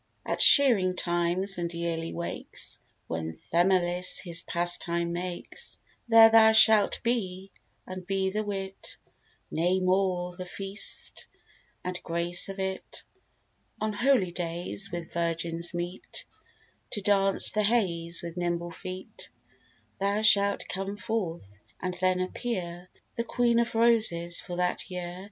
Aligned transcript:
At 0.25 0.41
shearing 0.41 0.95
times, 0.95 1.59
and 1.59 1.71
yearly 1.71 2.11
wakes, 2.11 2.79
When 3.05 3.33
Themilis 3.51 4.17
his 4.17 4.41
pastime 4.41 5.13
makes, 5.13 5.77
There 6.07 6.27
thou 6.31 6.53
shalt 6.53 7.03
be; 7.03 7.51
and 7.85 8.03
be 8.07 8.31
the 8.31 8.43
wit, 8.43 8.97
Nay 9.51 9.79
more, 9.79 10.35
the 10.35 10.43
feast, 10.45 11.27
and 11.83 12.01
grace 12.01 12.49
of 12.49 12.57
it. 12.59 13.03
On 13.79 13.93
holydays, 13.93 14.91
when 14.91 15.07
virgins 15.07 15.71
meet 15.71 16.25
To 16.93 17.01
dance 17.01 17.51
the 17.51 17.61
heys 17.61 18.23
with 18.23 18.37
nimble 18.37 18.71
feet, 18.71 19.29
Thou 19.99 20.23
shalt 20.23 20.67
come 20.67 20.97
forth, 20.97 21.61
and 21.79 21.95
then 22.01 22.19
appear 22.21 22.89
The 23.17 23.23
Queen 23.23 23.59
of 23.59 23.75
Roses 23.75 24.39
for 24.39 24.55
that 24.55 24.89
year. 24.89 25.19